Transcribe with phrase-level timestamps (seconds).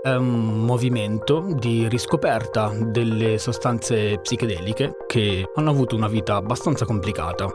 [0.00, 7.48] è un movimento di riscoperta delle sostanze psichedeliche che hanno avuto una vita abbastanza complicata.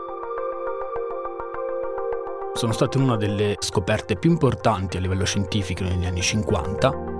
[2.52, 7.12] Sono state una delle scoperte più importanti a livello scientifico negli anni 50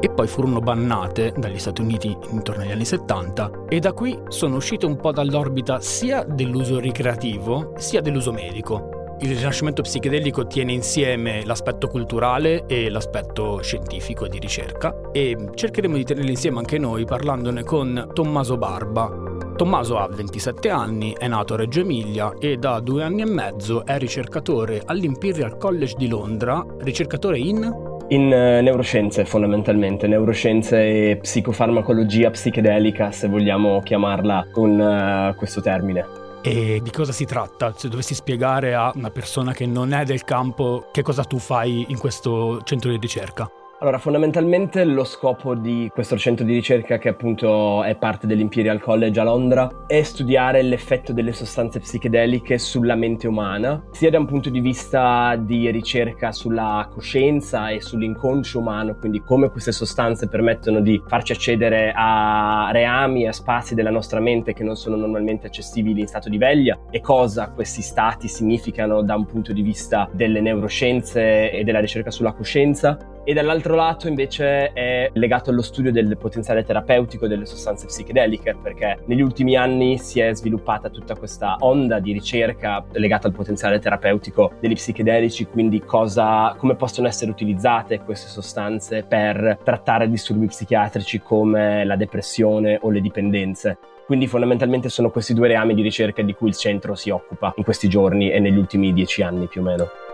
[0.00, 4.56] e poi furono bannate dagli Stati Uniti intorno agli anni 70 e da qui sono
[4.56, 8.97] uscite un po' dall'orbita sia dell'uso ricreativo sia dell'uso medico.
[9.20, 16.04] Il rinascimento psichedelico tiene insieme l'aspetto culturale e l'aspetto scientifico di ricerca e cercheremo di
[16.04, 19.10] tenerli insieme anche noi parlandone con Tommaso Barba.
[19.56, 23.84] Tommaso ha 27 anni, è nato a Reggio Emilia e da due anni e mezzo
[23.84, 32.30] è ricercatore all'Imperial College di Londra, ricercatore in in uh, neuroscienze fondamentalmente, neuroscienze e psicofarmacologia
[32.30, 36.17] psichedelica se vogliamo chiamarla con uh, questo termine.
[36.40, 37.74] E di cosa si tratta?
[37.76, 41.86] Se dovessi spiegare a una persona che non è del campo che cosa tu fai
[41.88, 43.50] in questo centro di ricerca.
[43.80, 49.20] Allora, fondamentalmente lo scopo di questo centro di ricerca, che appunto è parte dell'Imperial College
[49.20, 54.50] a Londra, è studiare l'effetto delle sostanze psichedeliche sulla mente umana, sia da un punto
[54.50, 61.00] di vista di ricerca sulla coscienza e sull'inconscio umano, quindi come queste sostanze permettono di
[61.06, 66.08] farci accedere a reami a spazi della nostra mente che non sono normalmente accessibili in
[66.08, 71.52] stato di veglia e cosa questi stati significano da un punto di vista delle neuroscienze
[71.52, 76.64] e della ricerca sulla coscienza e dall'altro lato invece è legato allo studio del potenziale
[76.64, 82.12] terapeutico delle sostanze psichedeliche perché negli ultimi anni si è sviluppata tutta questa onda di
[82.12, 89.04] ricerca legata al potenziale terapeutico degli psichedelici, quindi cosa, come possono essere utilizzate queste sostanze
[89.06, 93.76] per trattare disturbi psichiatrici come la depressione o le dipendenze.
[94.06, 97.64] Quindi fondamentalmente sono questi due reami di ricerca di cui il centro si occupa in
[97.64, 100.07] questi giorni e negli ultimi dieci anni più o meno.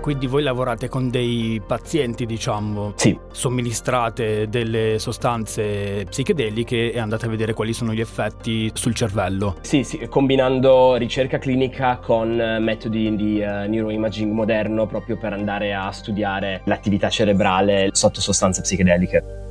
[0.00, 3.18] Quindi voi lavorate con dei pazienti, diciamo, sì.
[3.32, 9.56] somministrate delle sostanze psichedeliche e andate a vedere quali sono gli effetti sul cervello.
[9.62, 15.90] Sì, sì combinando ricerca clinica con metodi di uh, neuroimaging moderno proprio per andare a
[15.90, 19.45] studiare l'attività cerebrale sotto sostanze psichedeliche.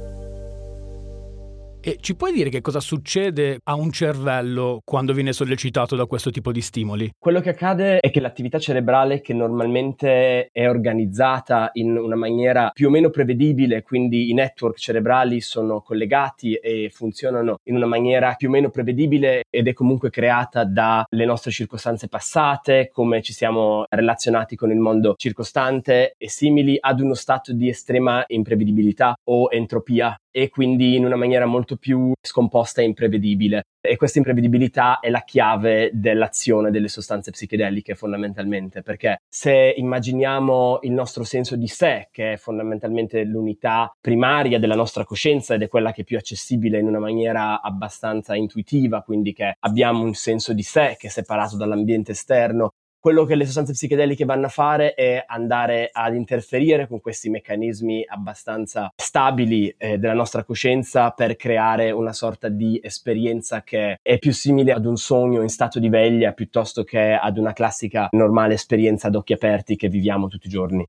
[1.88, 6.32] E ci puoi dire che cosa succede a un cervello quando viene sollecitato da questo
[6.32, 7.12] tipo di stimoli?
[7.16, 12.88] Quello che accade è che l'attività cerebrale che normalmente è organizzata in una maniera più
[12.88, 18.48] o meno prevedibile, quindi i network cerebrali sono collegati e funzionano in una maniera più
[18.48, 24.56] o meno prevedibile ed è comunque creata dalle nostre circostanze passate, come ci siamo relazionati
[24.56, 30.50] con il mondo circostante e simili ad uno stato di estrema imprevedibilità o entropia e
[30.50, 33.64] quindi in una maniera molto più scomposta e imprevedibile.
[33.80, 40.92] E questa imprevedibilità è la chiave dell'azione delle sostanze psichedeliche fondamentalmente, perché se immaginiamo il
[40.92, 45.94] nostro senso di sé, che è fondamentalmente l'unità primaria della nostra coscienza ed è quella
[45.94, 50.64] che è più accessibile in una maniera abbastanza intuitiva, quindi che abbiamo un senso di
[50.64, 52.72] sé che è separato dall'ambiente esterno
[53.06, 58.04] quello che le sostanze psichedeliche vanno a fare è andare ad interferire con questi meccanismi
[58.08, 64.34] abbastanza stabili eh, della nostra coscienza per creare una sorta di esperienza che è più
[64.34, 69.06] simile ad un sogno in stato di veglia piuttosto che ad una classica normale esperienza
[69.06, 70.84] ad occhi aperti che viviamo tutti i giorni.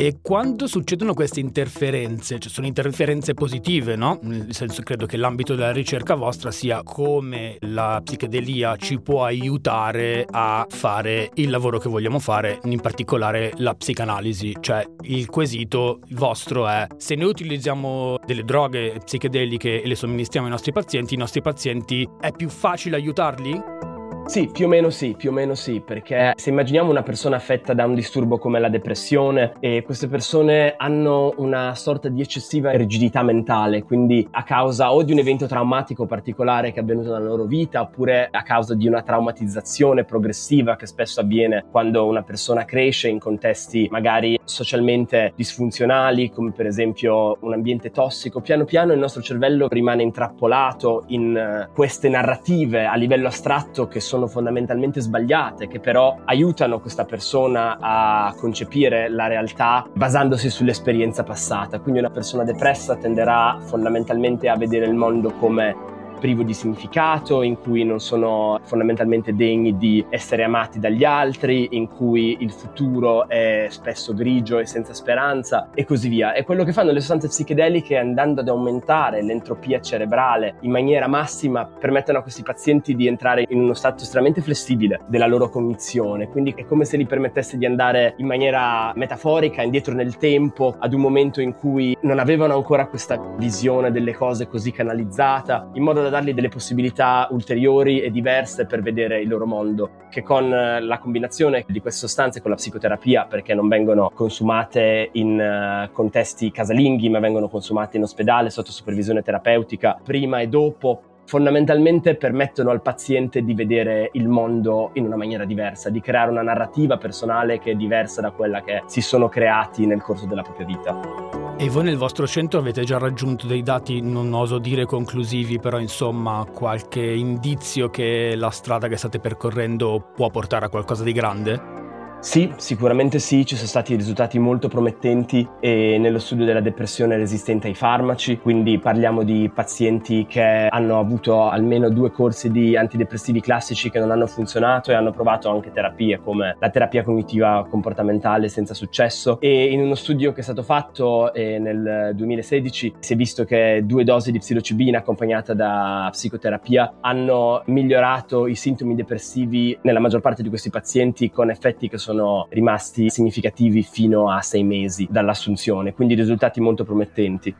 [0.00, 4.18] E quando succedono queste interferenze, cioè sono interferenze positive, no?
[4.22, 10.24] Nel senso credo che l'ambito della ricerca vostra sia come la psichedelia ci può aiutare
[10.26, 14.56] a fare il lavoro che vogliamo fare, in particolare la psicanalisi.
[14.58, 20.52] Cioè il quesito vostro è se noi utilizziamo delle droghe psichedeliche e le somministriamo ai
[20.52, 23.89] nostri pazienti, i nostri pazienti è più facile aiutarli?
[24.30, 27.74] Sì, più o meno sì, più o meno sì, perché se immaginiamo una persona affetta
[27.74, 33.24] da un disturbo come la depressione e queste persone hanno una sorta di eccessiva rigidità
[33.24, 37.42] mentale, quindi a causa o di un evento traumatico particolare che è avvenuto nella loro
[37.42, 43.08] vita oppure a causa di una traumatizzazione progressiva che spesso avviene quando una persona cresce
[43.08, 49.22] in contesti magari socialmente disfunzionali, come per esempio un ambiente tossico, piano piano il nostro
[49.22, 55.80] cervello rimane intrappolato in queste narrative a livello astratto che sono sono fondamentalmente sbagliate, che
[55.80, 61.80] però aiutano questa persona a concepire la realtà basandosi sull'esperienza passata.
[61.80, 67.58] Quindi una persona depressa tenderà fondamentalmente a vedere il mondo come privo di significato, in
[67.58, 73.66] cui non sono fondamentalmente degni di essere amati dagli altri, in cui il futuro è
[73.70, 76.34] spesso grigio e senza speranza e così via.
[76.34, 81.66] E quello che fanno le sostanze psichedeliche andando ad aumentare l'entropia cerebrale in maniera massima
[81.66, 86.52] permettono a questi pazienti di entrare in uno stato estremamente flessibile della loro cognizione, quindi
[86.54, 91.00] è come se gli permettesse di andare in maniera metaforica indietro nel tempo ad un
[91.00, 96.09] momento in cui non avevano ancora questa visione delle cose così canalizzata, in modo da
[96.10, 100.98] dargli delle possibilità ulteriori e diverse per vedere il loro mondo, che con eh, la
[100.98, 107.08] combinazione di queste sostanze con la psicoterapia, perché non vengono consumate in eh, contesti casalinghi,
[107.08, 113.42] ma vengono consumate in ospedale sotto supervisione terapeutica, prima e dopo, fondamentalmente permettono al paziente
[113.42, 117.74] di vedere il mondo in una maniera diversa, di creare una narrativa personale che è
[117.76, 121.49] diversa da quella che si sono creati nel corso della propria vita.
[121.62, 125.78] E voi nel vostro centro avete già raggiunto dei dati, non oso dire conclusivi, però
[125.78, 131.79] insomma qualche indizio che la strada che state percorrendo può portare a qualcosa di grande?
[132.20, 137.74] Sì, sicuramente sì, ci sono stati risultati molto promettenti nello studio della depressione resistente ai
[137.74, 143.98] farmaci, quindi parliamo di pazienti che hanno avuto almeno due corsi di antidepressivi classici che
[143.98, 149.40] non hanno funzionato e hanno provato anche terapie come la terapia cognitiva comportamentale senza successo.
[149.40, 153.80] E in uno studio che è stato fatto eh, nel 2016 si è visto che
[153.84, 160.42] due dosi di psilocibina accompagnata da psicoterapia hanno migliorato i sintomi depressivi nella maggior parte
[160.42, 165.92] di questi pazienti con effetti che sono sono rimasti significativi fino a sei mesi dall'assunzione,
[165.92, 167.54] quindi risultati molto promettenti.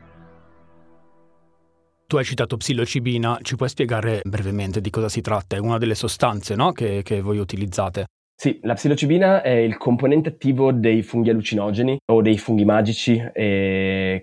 [2.05, 5.55] Tu hai citato psilocibina, ci puoi spiegare brevemente di cosa si tratta?
[5.55, 6.73] È una delle sostanze no?
[6.73, 8.07] che, che voi utilizzate.
[8.41, 13.23] Sì, la psilocibina è il componente attivo dei funghi allucinogeni o dei funghi magici,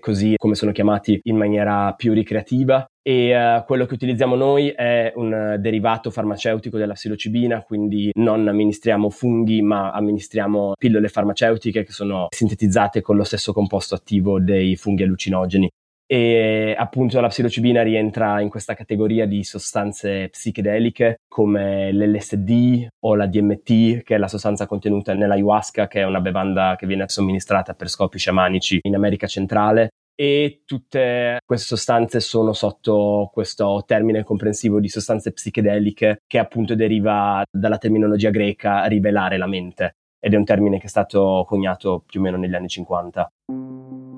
[0.01, 2.85] così come sono chiamati in maniera più ricreativa.
[3.01, 9.09] E uh, quello che utilizziamo noi è un derivato farmaceutico della psilocibina, quindi non amministriamo
[9.09, 15.03] funghi, ma amministriamo pillole farmaceutiche che sono sintetizzate con lo stesso composto attivo dei funghi
[15.03, 15.69] allucinogeni
[16.11, 23.27] e appunto la psilocibina rientra in questa categoria di sostanze psichedeliche come l'LSD o la
[23.27, 27.89] DMT che è la sostanza contenuta nell'ayahuasca che è una bevanda che viene somministrata per
[27.89, 29.89] scopi sciamanici in America centrale.
[30.15, 37.43] E tutte queste sostanze sono sotto questo termine comprensivo di sostanze psichedeliche che appunto deriva
[37.49, 42.19] dalla terminologia greca rivelare la mente ed è un termine che è stato coniato più
[42.19, 43.31] o meno negli anni 50.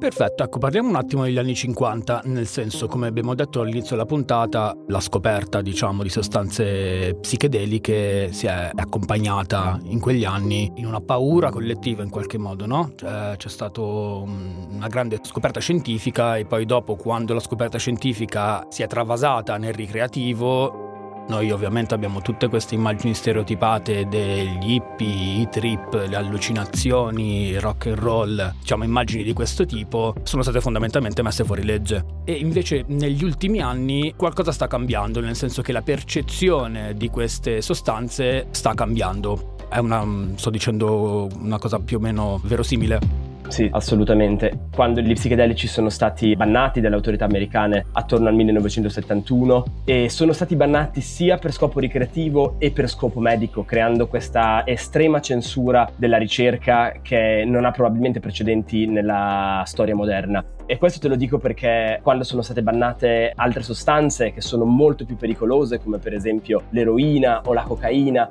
[0.02, 4.08] Perfetto, ecco, parliamo un attimo degli anni 50, nel senso, come abbiamo detto all'inizio della
[4.08, 11.02] puntata, la scoperta, diciamo, di sostanze psichedeliche si è accompagnata in quegli anni in una
[11.02, 12.94] paura collettiva in qualche modo, no?
[12.96, 18.82] Cioè, c'è stata una grande scoperta scientifica e poi dopo, quando la scoperta scientifica si
[18.82, 20.91] è travasata nel ricreativo,
[21.28, 27.88] noi ovviamente abbiamo tutte queste immagini stereotipate degli hippie, i trip, le allucinazioni, il rock
[27.88, 32.04] and roll, diciamo immagini di questo tipo, sono state fondamentalmente messe fuori legge.
[32.26, 37.62] E invece negli ultimi anni qualcosa sta cambiando, nel senso che la percezione di queste
[37.62, 39.56] sostanze sta cambiando.
[39.70, 43.31] È una, sto dicendo una cosa più o meno verosimile.
[43.48, 44.68] Sì, assolutamente.
[44.74, 50.56] Quando gli psichedelici sono stati bannati dalle autorità americane attorno al 1971 e sono stati
[50.56, 56.94] bannati sia per scopo ricreativo e per scopo medico, creando questa estrema censura della ricerca
[57.02, 60.44] che non ha probabilmente precedenti nella storia moderna.
[60.66, 65.04] E questo te lo dico perché quando sono state bannate altre sostanze che sono molto
[65.04, 68.28] più pericolose, come per esempio l'eroina o la cocaina,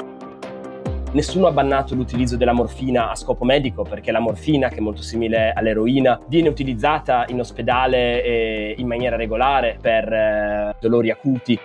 [1.12, 5.02] Nessuno ha bannato l'utilizzo della morfina a scopo medico perché la morfina, che è molto
[5.02, 11.58] simile all'eroina, viene utilizzata in ospedale in maniera regolare per eh, dolori acuti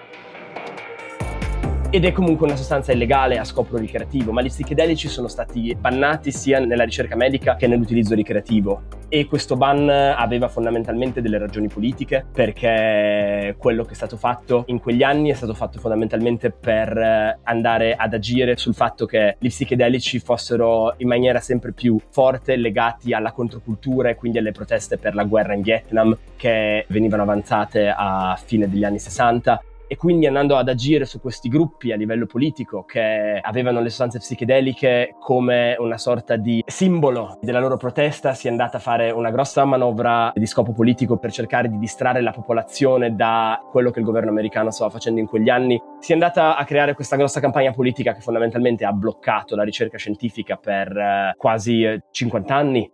[1.90, 6.32] ed è comunque una sostanza illegale a scopo ricreativo, ma gli psichedelici sono stati bannati
[6.32, 8.84] sia nella ricerca medica che nell'utilizzo ricreativo.
[9.08, 14.80] E questo ban aveva fondamentalmente delle ragioni politiche, perché quello che è stato fatto in
[14.80, 20.20] quegli anni è stato fatto fondamentalmente per andare ad agire sul fatto che gli psichedelici
[20.20, 25.24] fossero in maniera sempre più forte legati alla controcultura e quindi alle proteste per la
[25.24, 30.70] guerra in Vietnam che venivano avanzate a fine degli anni 60 e quindi andando ad
[30.70, 36.36] agire su questi gruppi a livello politico che avevano le sostanze psichedeliche come una sorta
[36.36, 40.74] di simbolo della loro protesta, si è andata a fare una grossa manovra di scopo
[40.74, 45.20] politico per cercare di distrarre la popolazione da quello che il governo americano stava facendo
[45.20, 45.82] in quegli anni.
[46.00, 49.98] Si è andata a creare questa grossa campagna politica che fondamentalmente ha bloccato la ricerca
[49.98, 52.92] scientifica per eh, quasi 50 eh, anni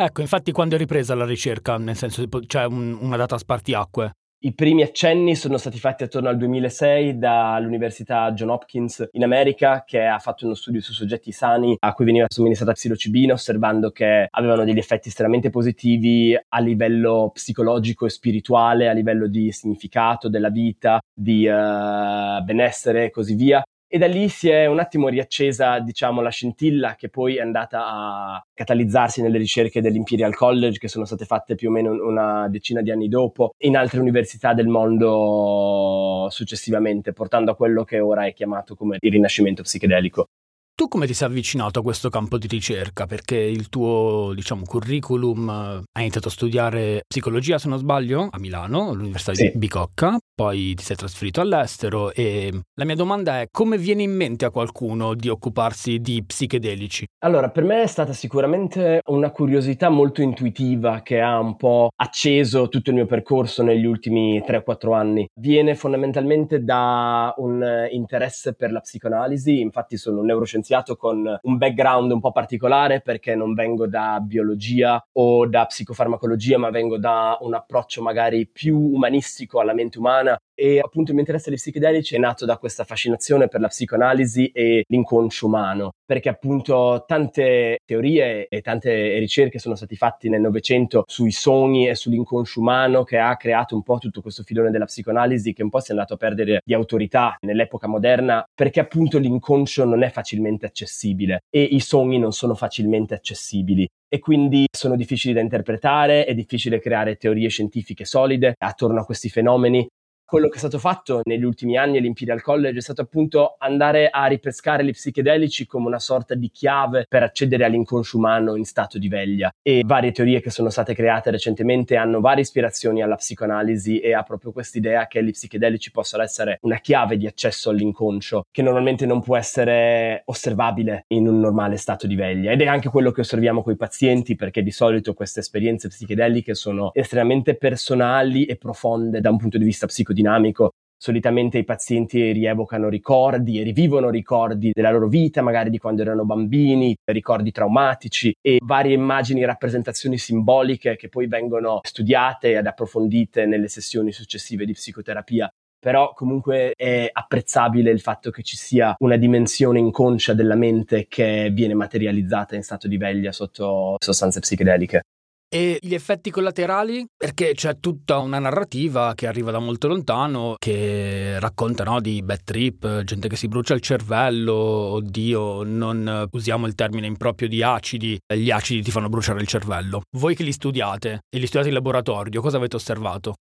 [0.00, 4.12] Ecco, infatti quando è ripresa la ricerca, nel senso c'è cioè un, una data spartiacque?
[4.40, 10.04] I primi accenni sono stati fatti attorno al 2006 dall'Università John Hopkins in America che
[10.04, 14.62] ha fatto uno studio su soggetti sani a cui veniva somministrata psilocibina osservando che avevano
[14.62, 21.00] degli effetti estremamente positivi a livello psicologico e spirituale, a livello di significato della vita,
[21.12, 23.60] di uh, benessere e così via.
[23.90, 27.88] E da lì si è un attimo riaccesa, diciamo, la scintilla che poi è andata
[27.88, 32.82] a catalizzarsi nelle ricerche dell'Imperial College che sono state fatte più o meno una decina
[32.82, 38.34] di anni dopo in altre università del mondo successivamente, portando a quello che ora è
[38.34, 40.26] chiamato come il rinascimento psichedelico.
[40.74, 43.06] Tu come ti sei avvicinato a questo campo di ricerca?
[43.06, 48.38] Perché il tuo, diciamo, curriculum eh, hai iniziato a studiare psicologia, se non sbaglio, a
[48.38, 49.50] Milano, all'Università sì.
[49.50, 54.14] di Bicocca, poi ti sei trasferito all'estero e la mia domanda è come viene in
[54.14, 57.06] mente a qualcuno di occuparsi di psichedelici?
[57.24, 62.68] Allora, per me è stata sicuramente una curiosità molto intuitiva che ha un po' acceso
[62.68, 65.26] tutto il mio percorso negli ultimi 3-4 anni.
[65.34, 71.56] Viene fondamentalmente da un interesse per la psicoanalisi, infatti sono un neuroscienziato scienziato con un
[71.56, 77.38] background un po' particolare perché non vengo da biologia o da psicofarmacologia, ma vengo da
[77.40, 80.27] un approccio magari più umanistico alla mente umana
[80.60, 84.48] e appunto il mio interesse agli psichedelici è nato da questa fascinazione per la psicoanalisi
[84.48, 91.04] e l'inconscio umano, perché appunto tante teorie e tante ricerche sono state fatte nel Novecento
[91.06, 95.52] sui sogni e sull'inconscio umano che ha creato un po' tutto questo filone della psicoanalisi
[95.52, 99.84] che un po' si è andato a perdere di autorità nell'epoca moderna perché appunto l'inconscio
[99.84, 103.86] non è facilmente accessibile e i sogni non sono facilmente accessibili.
[104.10, 109.28] E quindi sono difficili da interpretare, è difficile creare teorie scientifiche solide attorno a questi
[109.28, 109.86] fenomeni
[110.28, 114.26] quello che è stato fatto negli ultimi anni all'Imperial College è stato appunto andare a
[114.26, 119.08] ripescare gli psichedelici come una sorta di chiave per accedere all'inconscio umano in stato di
[119.08, 119.50] veglia.
[119.62, 124.22] E varie teorie che sono state create recentemente hanno varie ispirazioni alla psicoanalisi e ha
[124.22, 129.22] proprio quest'idea che gli psichedelici possano essere una chiave di accesso all'inconscio che normalmente non
[129.22, 132.52] può essere osservabile in un normale stato di veglia.
[132.52, 136.54] Ed è anche quello che osserviamo con i pazienti perché di solito queste esperienze psichedeliche
[136.54, 140.72] sono estremamente personali e profonde da un punto di vista psicodinamico dinamico.
[141.00, 146.24] Solitamente i pazienti rievocano ricordi e rivivono ricordi della loro vita, magari di quando erano
[146.24, 153.46] bambini, ricordi traumatici e varie immagini e rappresentazioni simboliche che poi vengono studiate ed approfondite
[153.46, 155.48] nelle sessioni successive di psicoterapia
[155.80, 161.50] però comunque è apprezzabile il fatto che ci sia una dimensione inconscia della mente che
[161.52, 165.02] viene materializzata in stato di veglia sotto sostanze psichedeliche.
[165.50, 167.06] E gli effetti collaterali?
[167.16, 172.42] Perché c'è tutta una narrativa che arriva da molto lontano, che racconta no, di bad
[172.44, 178.18] trip, gente che si brucia il cervello, oddio, non usiamo il termine improprio di acidi,
[178.26, 180.02] gli acidi ti fanno bruciare il cervello.
[180.18, 183.36] Voi che li studiate e li studiate in laboratorio, cosa avete osservato?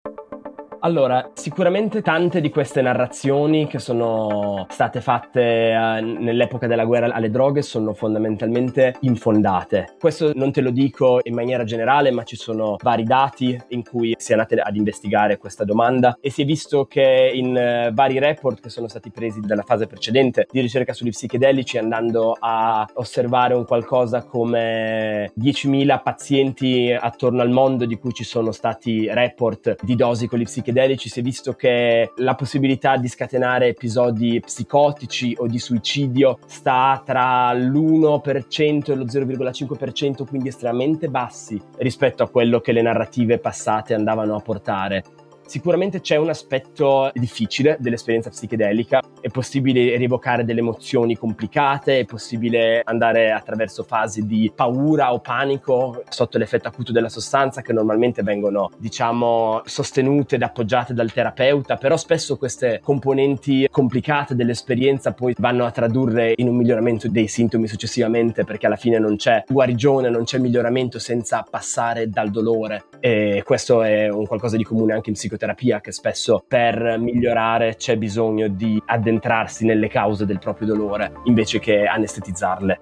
[0.85, 7.31] Allora, sicuramente tante di queste narrazioni che sono state fatte eh, nell'epoca della guerra alle
[7.31, 9.95] droghe sono fondamentalmente infondate.
[9.99, 14.13] Questo non te lo dico in maniera generale, ma ci sono vari dati in cui
[14.15, 18.19] si è andati ad investigare questa domanda e si è visto che in eh, vari
[18.19, 23.55] report che sono stati presi dalla fase precedente di ricerca sugli psichedelici andando a osservare
[23.55, 29.95] un qualcosa come 10.000 pazienti attorno al mondo di cui ci sono stati report di
[29.95, 35.33] dosi con gli psichedelici psichedelici si è visto che la possibilità di scatenare episodi psicotici
[35.39, 42.59] o di suicidio sta tra l'1% e lo 0,5%, quindi estremamente bassi rispetto a quello
[42.59, 45.03] che le narrative passate andavano a portare.
[45.45, 52.81] Sicuramente c'è un aspetto difficile dell'esperienza psichedelica, è possibile rievocare delle emozioni complicate, è possibile
[52.83, 58.71] andare attraverso fasi di paura o panico sotto l'effetto acuto della sostanza che normalmente vengono,
[58.77, 65.71] diciamo, sostenute ed appoggiate dal terapeuta, però spesso queste componenti complicate dell'esperienza poi vanno a
[65.71, 70.39] tradurre in un miglioramento dei sintomi successivamente perché alla fine non c'è guarigione, non c'è
[70.39, 72.85] miglioramento senza passare dal dolore.
[72.99, 77.75] E questo è un qualcosa di comune anche in psicologia psicoterapia che spesso per migliorare
[77.75, 82.81] c'è bisogno di addentrarsi nelle cause del proprio dolore invece che anestetizzarle.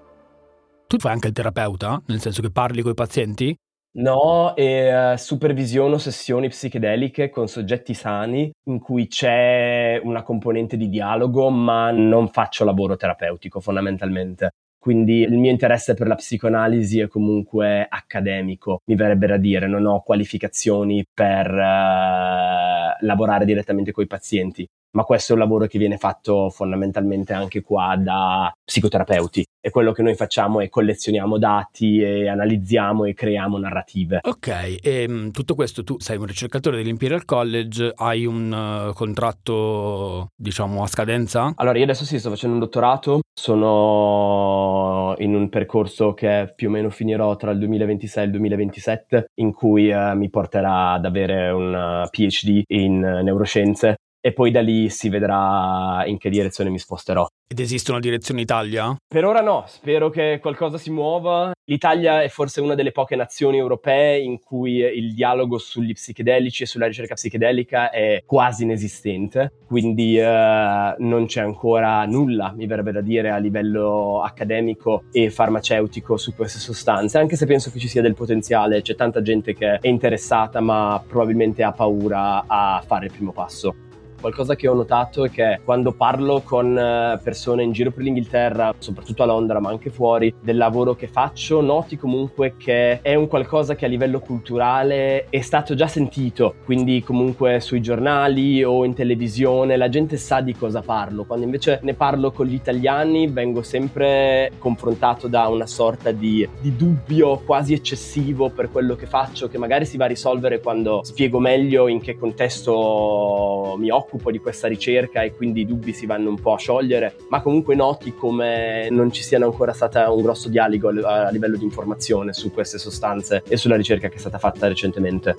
[0.87, 3.55] Tu fai anche il terapeuta, nel senso che parli con i pazienti?
[3.95, 10.89] No, e uh, supervisiono sessioni psichedeliche con soggetti sani in cui c'è una componente di
[10.89, 14.51] dialogo, ma non faccio lavoro terapeutico fondamentalmente.
[14.83, 19.85] Quindi il mio interesse per la psicoanalisi è comunque accademico, mi verrebbe da dire, non
[19.85, 25.79] ho qualificazioni per uh, lavorare direttamente con i pazienti ma questo è un lavoro che
[25.79, 32.01] viene fatto fondamentalmente anche qua da psicoterapeuti e quello che noi facciamo è collezioniamo dati
[32.01, 34.19] e analizziamo e creiamo narrative.
[34.21, 40.27] Ok, e ehm, tutto questo tu sei un ricercatore dell'Imperial College, hai un uh, contratto
[40.35, 41.53] diciamo a scadenza?
[41.55, 46.71] Allora io adesso sì, sto facendo un dottorato, sono in un percorso che più o
[46.71, 51.51] meno finirò tra il 2026 e il 2027 in cui uh, mi porterà ad avere
[51.51, 56.79] un uh, PhD in neuroscienze e poi da lì si vedrà in che direzione mi
[56.79, 57.27] sposterò.
[57.45, 58.95] Ed esiste una direzione Italia?
[59.05, 61.51] Per ora no, spero che qualcosa si muova.
[61.65, 66.65] L'Italia è forse una delle poche nazioni europee in cui il dialogo sugli psichedelici e
[66.65, 73.01] sulla ricerca psichedelica è quasi inesistente, quindi eh, non c'è ancora nulla, mi verrebbe da
[73.01, 78.01] dire, a livello accademico e farmaceutico su queste sostanze, anche se penso che ci sia
[78.01, 83.11] del potenziale, c'è tanta gente che è interessata ma probabilmente ha paura a fare il
[83.11, 83.91] primo passo.
[84.23, 88.73] Qualcosa che ho notato è che quando parlo con eh, persone in giro per l'Inghilterra,
[88.77, 93.27] soprattutto a Londra ma anche fuori, del lavoro che faccio, noti comunque che è un
[93.27, 98.93] qualcosa che a livello culturale è stato già sentito, quindi comunque sui giornali o in
[98.93, 103.61] televisione la gente sa di cosa parlo, quando invece ne parlo con gli italiani vengo
[103.61, 109.57] sempre confrontato da una sorta di, di dubbio quasi eccessivo per quello che faccio, che
[109.57, 114.37] magari si va a risolvere quando spiego meglio in che contesto mi occupo occupo di
[114.37, 118.13] questa ricerca e quindi i dubbi si vanno un po' a sciogliere, ma comunque noti
[118.13, 122.77] come non ci siano ancora stato un grosso dialogo a livello di informazione su queste
[122.77, 125.35] sostanze e sulla ricerca che è stata fatta recentemente.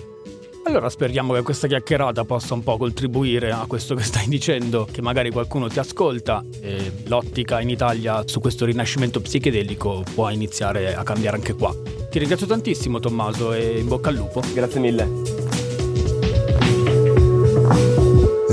[0.66, 5.02] Allora speriamo che questa chiacchierata possa un po' contribuire a questo che stai dicendo, che
[5.02, 11.02] magari qualcuno ti ascolta e l'ottica in Italia su questo rinascimento psichedelico può iniziare a
[11.02, 11.74] cambiare anche qua.
[12.10, 14.40] Ti ringrazio tantissimo Tommaso e in bocca al lupo.
[14.54, 15.43] Grazie mille.